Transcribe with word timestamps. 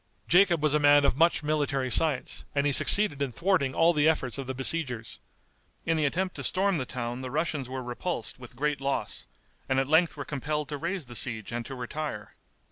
Jacob 0.27 0.63
was 0.63 0.73
a 0.73 0.79
man 0.79 1.05
of 1.05 1.15
much 1.15 1.43
military 1.43 1.91
science, 1.91 2.43
and 2.55 2.65
he 2.65 2.71
succeeded 2.71 3.21
in 3.21 3.31
thwarting 3.31 3.75
all 3.75 3.93
the 3.93 4.09
efforts 4.09 4.39
of 4.39 4.47
the 4.47 4.53
besiegers. 4.55 5.19
In 5.85 5.95
the 5.95 6.05
attempt 6.07 6.35
to 6.37 6.43
storm 6.43 6.79
the 6.79 6.87
town 6.87 7.21
the 7.21 7.29
Russians 7.29 7.69
were 7.69 7.83
repulsed 7.83 8.39
with 8.39 8.55
great 8.55 8.81
loss, 8.81 9.27
and 9.69 9.79
at 9.79 9.87
length 9.87 10.17
were 10.17 10.25
compelled 10.25 10.69
to 10.69 10.77
raise 10.77 11.05
the 11.05 11.15
siege 11.15 11.51
and 11.51 11.63
to 11.67 11.75
retire. 11.75 12.33